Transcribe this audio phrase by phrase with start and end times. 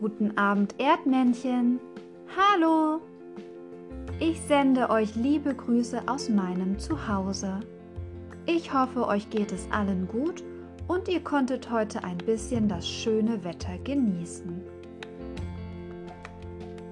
[0.00, 1.78] Guten Abend, Erdmännchen.
[2.34, 3.02] Hallo.
[4.18, 7.60] Ich sende euch liebe Grüße aus meinem Zuhause.
[8.46, 10.42] Ich hoffe, euch geht es allen gut
[10.88, 14.62] und ihr konntet heute ein bisschen das schöne Wetter genießen.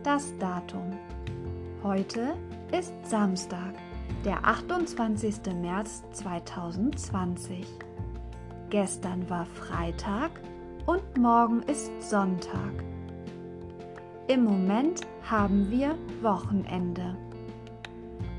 [0.02, 0.92] Das Datum.
[1.82, 2.34] Heute
[2.78, 3.72] ist Samstag,
[4.26, 5.36] der 28.
[5.62, 7.64] März 2020.
[8.68, 10.30] Gestern war Freitag
[10.84, 12.84] und morgen ist Sonntag.
[14.28, 17.16] Im Moment haben wir Wochenende.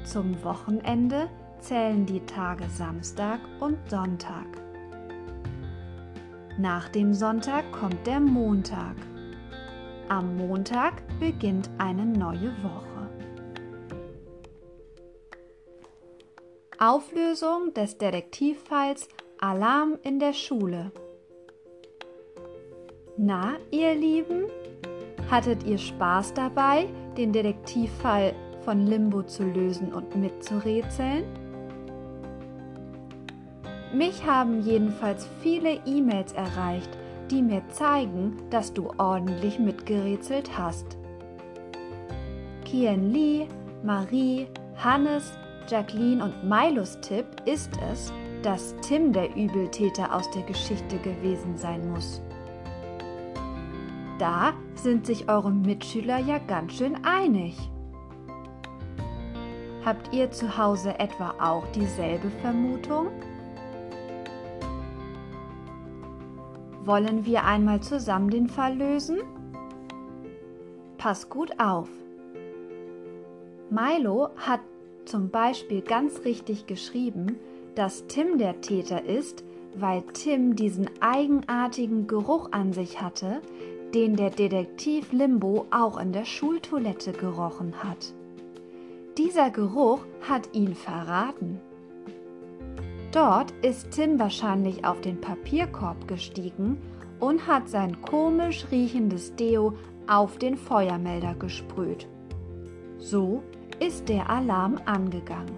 [0.04, 1.28] Zum Wochenende
[1.62, 4.46] zählen die Tage Samstag und Sonntag.
[6.60, 8.98] Nach dem Sonntag kommt der Montag.
[10.10, 13.10] Am Montag beginnt eine neue Woche.
[16.78, 19.08] Auflösung des Detektivfalls
[19.40, 20.92] Alarm in der Schule.
[23.18, 24.46] Na, ihr Lieben,
[25.30, 31.24] hattet ihr Spaß dabei, den Detektivfall von Limbo zu lösen und mitzurätseln?
[33.94, 36.90] Mich haben jedenfalls viele E-Mails erreicht,
[37.32, 40.98] die mir zeigen, dass du ordentlich mitgerätselt hast.
[42.66, 43.48] Kian Lee,
[43.84, 45.34] Marie, Hannes,
[45.68, 51.92] Jacqueline und Milos Tipp ist es, dass Tim der Übeltäter aus der Geschichte gewesen sein
[51.92, 52.22] muss.
[54.20, 57.58] Da sind sich eure Mitschüler ja ganz schön einig.
[59.86, 63.08] Habt ihr zu Hause etwa auch dieselbe Vermutung?
[66.84, 69.20] Wollen wir einmal zusammen den Fall lösen?
[70.98, 71.88] Pass gut auf.
[73.70, 74.60] Milo hat
[75.06, 77.38] zum Beispiel ganz richtig geschrieben,
[77.76, 79.46] dass Tim der Täter ist,
[79.76, 83.42] weil Tim diesen eigenartigen Geruch an sich hatte,
[83.94, 88.14] den der Detektiv Limbo auch in der Schultoilette gerochen hat.
[89.18, 91.60] Dieser Geruch hat ihn verraten.
[93.12, 96.78] Dort ist Tim wahrscheinlich auf den Papierkorb gestiegen
[97.20, 99.74] und hat sein komisch riechendes Deo
[100.08, 102.08] auf den Feuermelder gesprüht.
[102.98, 103.42] So
[103.80, 105.58] ist der Alarm angegangen.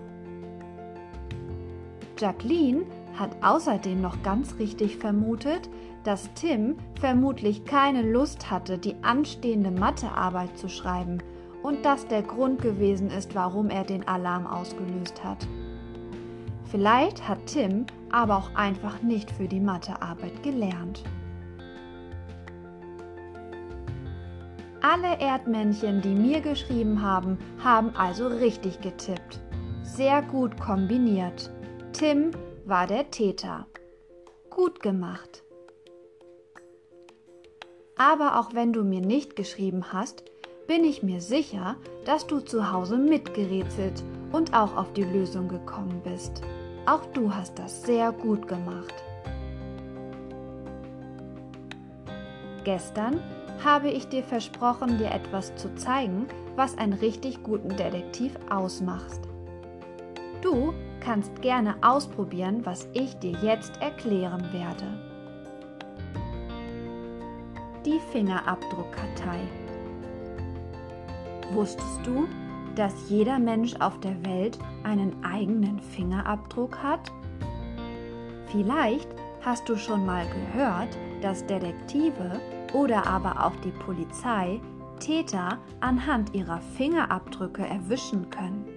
[2.18, 2.84] Jacqueline
[3.16, 5.70] hat außerdem noch ganz richtig vermutet,
[6.04, 11.20] dass Tim vermutlich keine Lust hatte, die anstehende Mathearbeit zu schreiben
[11.64, 15.48] und das der Grund gewesen ist, warum er den Alarm ausgelöst hat.
[16.66, 21.04] Vielleicht hat Tim aber auch einfach nicht für die Mathearbeit gelernt.
[24.82, 29.40] Alle Erdmännchen, die mir geschrieben haben, haben also richtig getippt.
[29.84, 31.52] Sehr gut kombiniert.
[31.94, 32.32] Tim
[32.66, 33.68] war der Täter.
[34.50, 35.44] Gut gemacht.
[38.02, 40.24] Aber auch wenn du mir nicht geschrieben hast,
[40.66, 46.02] bin ich mir sicher, dass du zu Hause mitgerätselt und auch auf die Lösung gekommen
[46.04, 46.42] bist.
[46.88, 48.96] Auch du hast das sehr gut gemacht.
[52.64, 53.22] Gestern
[53.64, 56.26] habe ich dir versprochen, dir etwas zu zeigen,
[56.56, 59.20] was einen richtig guten Detektiv ausmacht.
[60.42, 65.11] Du kannst gerne ausprobieren, was ich dir jetzt erklären werde.
[67.84, 69.40] Die Fingerabdruckkartei.
[71.52, 72.28] Wusstest du,
[72.76, 77.12] dass jeder Mensch auf der Welt einen eigenen Fingerabdruck hat?
[78.52, 79.10] Vielleicht
[79.42, 82.40] hast du schon mal gehört, dass Detektive
[82.72, 84.62] oder aber auch die Polizei
[85.00, 88.71] Täter anhand ihrer Fingerabdrücke erwischen können.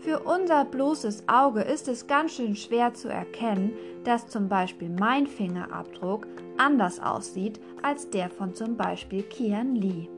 [0.00, 3.72] Für unser bloßes Auge ist es ganz schön schwer zu erkennen,
[4.04, 6.26] dass zum Beispiel mein Fingerabdruck
[6.56, 10.08] anders aussieht als der von zum Beispiel Kian Lee.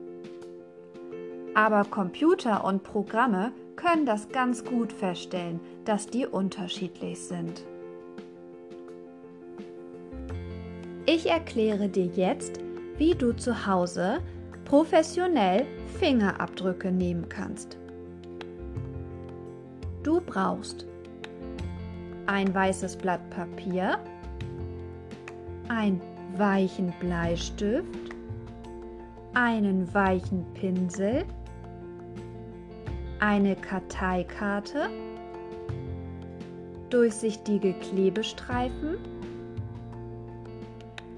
[1.54, 7.64] Aber Computer und Programme können das ganz gut feststellen, dass die unterschiedlich sind.
[11.06, 12.60] Ich erkläre dir jetzt,
[12.98, 14.18] wie du zu Hause
[14.66, 15.66] professionell
[15.98, 17.79] Fingerabdrücke nehmen kannst.
[20.02, 20.86] Du brauchst.
[22.26, 23.98] Ein weißes Blatt Papier,
[25.68, 26.00] ein
[26.36, 27.84] weichen Bleistift,
[29.34, 31.24] einen weichen Pinsel,
[33.18, 34.88] eine Karteikarte,
[36.88, 38.96] durchsichtige Klebestreifen,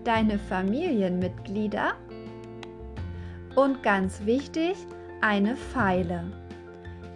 [0.03, 1.93] deine Familienmitglieder.
[3.55, 4.77] Und ganz wichtig,
[5.21, 6.42] eine Feile.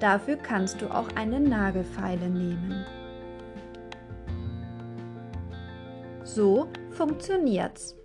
[0.01, 2.85] Dafür kannst du auch eine Nagelfeile nehmen.
[6.25, 7.97] So funktioniert's.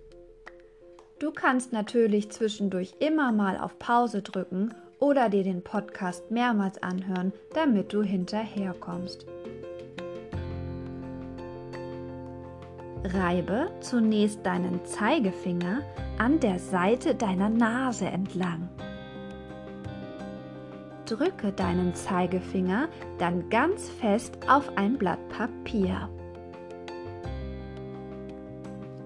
[1.18, 7.32] Du kannst natürlich zwischendurch immer mal auf Pause drücken oder dir den Podcast mehrmals anhören,
[7.54, 9.26] damit du hinterherkommst.
[13.04, 15.82] Reibe zunächst deinen Zeigefinger
[16.18, 18.68] an der Seite deiner Nase entlang.
[21.12, 22.88] Drücke deinen Zeigefinger
[23.18, 26.08] dann ganz fest auf ein Blatt Papier.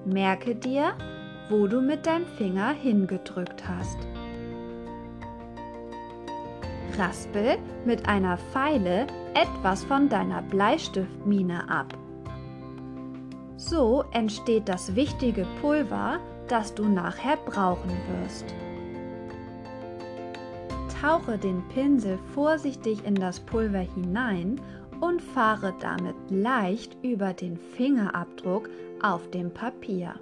[0.05, 0.93] Merke dir,
[1.51, 3.99] wo du mit deinem Finger hingedrückt hast.
[6.97, 11.93] Raspel mit einer Feile etwas von deiner Bleistiftmine ab.
[13.57, 17.91] So entsteht das wichtige Pulver, das du nachher brauchen
[18.23, 18.55] wirst.
[21.07, 24.61] Tauche den Pinsel vorsichtig in das Pulver hinein
[25.01, 28.69] und fahre damit leicht über den Fingerabdruck
[29.01, 30.17] auf dem Papier.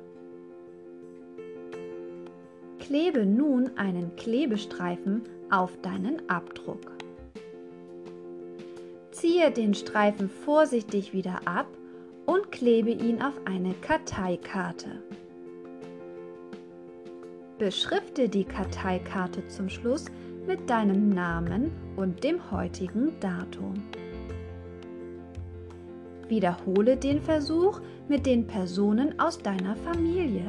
[2.80, 6.92] Klebe nun einen Klebestreifen auf deinen Abdruck.
[9.10, 11.68] Ziehe den Streifen vorsichtig wieder ab
[12.26, 15.02] und klebe ihn auf eine Karteikarte.
[17.58, 20.10] Beschrifte die Karteikarte zum Schluss
[20.46, 23.74] mit deinem Namen und dem heutigen Datum.
[26.28, 30.44] Wiederhole den Versuch mit den Personen aus deiner Familie.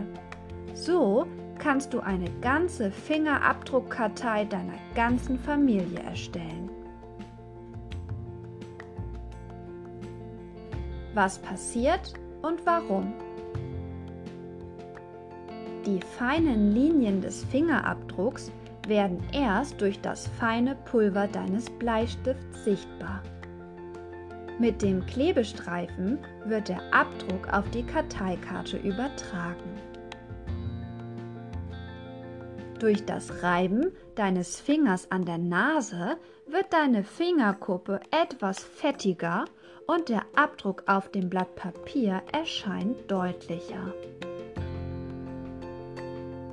[0.74, 1.26] So
[1.60, 6.70] kannst du eine ganze Fingerabdruckkartei deiner ganzen Familie erstellen.
[11.14, 13.14] Was passiert und warum?
[15.86, 18.52] Die feinen Linien des Fingerabdrucks
[18.88, 23.22] werden erst durch das feine Pulver deines Bleistifts sichtbar.
[24.58, 29.82] Mit dem Klebestreifen wird der Abdruck auf die Karteikarte übertragen.
[32.80, 39.46] Durch das Reiben deines Fingers an der Nase wird deine Fingerkuppe etwas fettiger
[39.88, 43.94] und der Abdruck auf dem Blatt Papier erscheint deutlicher.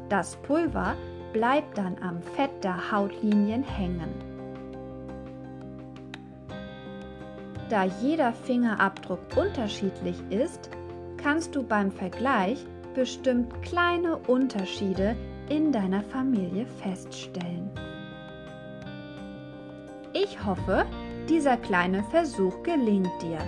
[0.09, 0.95] Das Pulver
[1.33, 4.11] bleibt dann am Fett der Hautlinien hängen.
[7.69, 10.69] Da jeder Fingerabdruck unterschiedlich ist,
[11.17, 15.17] kannst du beim Vergleich bestimmt kleine Unterschiede
[15.49, 17.71] in deiner Familie feststellen.
[20.13, 20.85] Ich hoffe,
[21.29, 23.39] dieser kleine Versuch gelingt dir.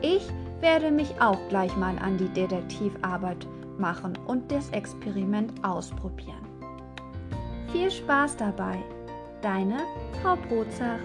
[0.00, 0.26] Ich
[0.60, 3.46] werde mich auch gleich mal an die Detektivarbeit
[3.76, 6.49] machen und das Experiment ausprobieren.
[7.72, 8.78] Viel Spaß dabei,
[9.42, 9.84] deine
[10.20, 10.98] Frau Brozach.